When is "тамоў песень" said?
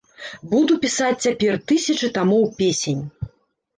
2.19-3.01